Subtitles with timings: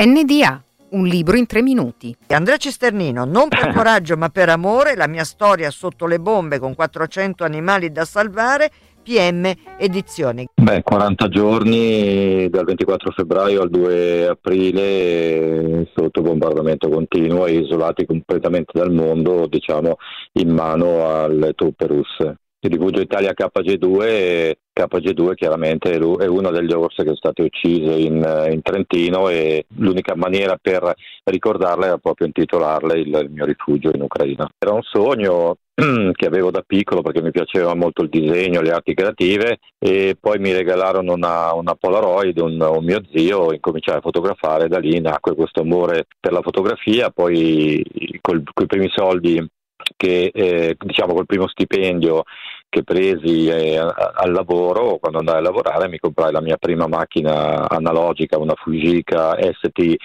[0.00, 2.14] NDA, un libro in tre minuti.
[2.28, 6.76] Andrea Cisternino, non per coraggio ma per amore, la mia storia sotto le bombe con
[6.76, 8.70] 400 animali da salvare,
[9.02, 10.46] PM Edizioni.
[10.54, 18.70] Beh, 40 giorni dal 24 febbraio al 2 aprile sotto bombardamento continuo e isolati completamente
[18.74, 19.96] dal mondo, diciamo,
[20.34, 22.36] in mano alle truppe russe.
[22.60, 28.48] Il rifugio Italia KG2 KG2 chiaramente è uno degli orsi che sono stati uccisi in,
[28.50, 30.94] in, Trentino e l'unica maniera per
[31.24, 34.48] ricordarle era proprio intitolarle il, il mio rifugio in Ucraina.
[34.58, 35.56] Era un sogno
[36.12, 40.38] che avevo da piccolo perché mi piaceva molto il disegno, le arti creative e poi
[40.38, 45.34] mi regalarono una, una Polaroid, un, un, mio zio, incominciai a fotografare, da lì nacque
[45.34, 47.82] questo amore per la fotografia, poi
[48.20, 49.44] con i primi soldi
[49.96, 52.24] che eh, diciamo col primo stipendio
[52.68, 57.68] che presi eh, al lavoro, quando andai a lavorare mi comprai la mia prima macchina
[57.68, 59.96] analogica, una Fujica ST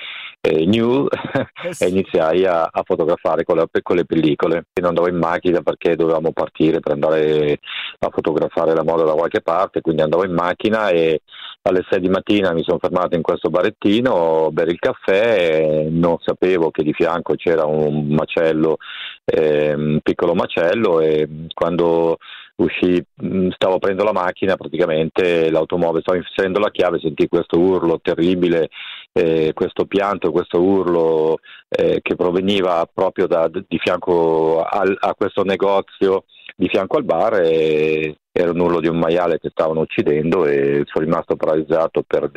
[0.45, 4.65] eh, New eh e iniziai a, a fotografare con, la, con, le pellicole.
[4.73, 7.59] Non andavo in macchina perché dovevamo partire per andare
[7.99, 11.21] a fotografare la moda da qualche parte, quindi andavo in macchina e
[11.61, 16.71] alle 6 di mattina mi sono fermato in questo barettino, bere il caffè, non sapevo
[16.71, 18.77] che di fianco c'era un macello,
[19.23, 22.17] eh, un piccolo macello e quando
[22.55, 27.99] uscì, mm, stavo aprendo la macchina, praticamente l'automobile, stavo inserendo la chiave, sentì questo urlo
[28.01, 28.69] terribile,
[29.13, 31.37] eh, questo pianto, questo urlo
[31.69, 37.41] eh, che proveniva proprio da, di fianco al, a questo negozio di fianco al bar
[37.41, 42.31] e era un urlo di un maiale che stavano uccidendo e sono rimasto paralizzato per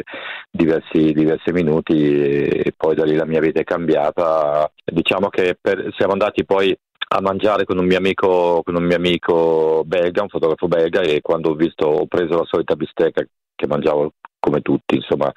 [0.51, 4.71] diversi, diversi minuti e poi da lì la mia vita è cambiata.
[4.85, 6.77] Diciamo che per, siamo andati poi
[7.09, 11.51] a mangiare con un amico, con un mio amico belga, un fotografo belga e quando
[11.51, 13.25] ho visto ho preso la solita bistecca
[13.57, 14.13] che mangiavo
[14.47, 15.33] come tutti, insomma,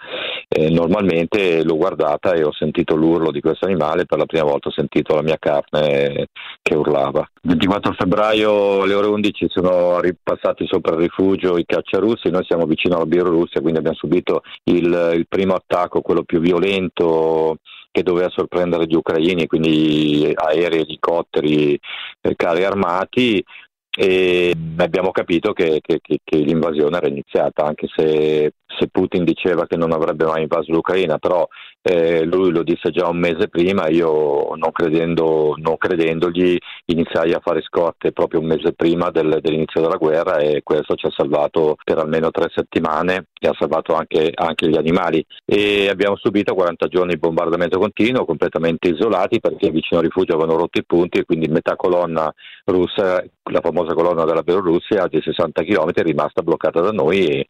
[0.48, 4.70] eh, normalmente l'ho guardata e ho sentito l'urlo di questo animale, per la prima volta
[4.70, 6.28] ho sentito la mia carne
[6.62, 7.28] che urlava.
[7.42, 12.66] Il 24 febbraio alle ore 11 sono ripassati sopra il rifugio i cacciarussi, noi siamo
[12.66, 17.58] vicino alla Bielorussia, quindi abbiamo subito il, il primo attacco, quello più violento
[17.92, 21.80] che doveva sorprendere gli ucraini, quindi aerei, elicotteri,
[22.22, 23.44] eh, carri armati
[23.92, 29.78] e abbiamo capito che, che, che, l'invasione era iniziata, anche se, se, Putin diceva che
[29.78, 31.48] non avrebbe mai invaso l'Ucraina, però
[31.82, 37.40] eh, lui lo disse già un mese prima, io non, credendo, non credendogli iniziai a
[37.42, 41.78] fare scorte proprio un mese prima del, dell'inizio della guerra e questo ci ha salvato
[41.84, 45.26] per almeno tre settimane e ha salvato anche, anche gli animali.
[45.46, 50.58] E abbiamo subito 40 giorni di bombardamento continuo, completamente isolati perché vicino al rifugio avevano
[50.58, 52.32] rotto i punti e quindi metà colonna
[52.66, 57.46] russa, la famosa colonna della Bielorussia di 60 km è rimasta bloccata da noi e,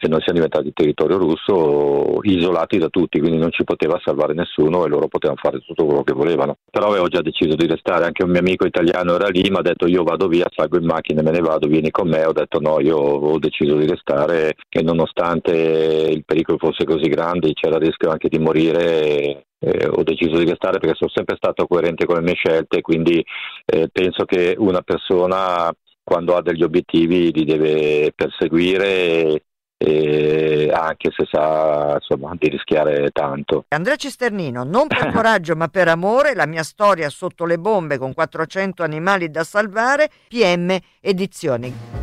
[0.00, 4.84] e noi siamo diventati territorio russo isolati da tutti, quindi non ci poteva salvare nessuno
[4.84, 6.58] e loro potevano fare tutto quello che volevano.
[6.70, 9.62] Però avevo già deciso di restare, anche un mio amico italiano era lì, mi ha
[9.62, 12.32] detto io vado via, salgo in macchina e me ne vado, vieni con me, ho
[12.32, 17.76] detto no, io ho deciso di restare e nonostante il pericolo fosse così grande, c'era
[17.76, 22.04] il rischio anche di morire, eh, ho deciso di restare perché sono sempre stato coerente
[22.04, 23.24] con le mie scelte, quindi
[23.64, 29.42] eh, penso che una persona quando ha degli obiettivi li deve perseguire
[29.78, 33.64] anche se sa insomma, di rischiare tanto.
[33.68, 38.14] Andrea Cisternino, non per coraggio ma per amore, la mia storia sotto le bombe con
[38.14, 41.95] 400 animali da salvare, PM Edizioni.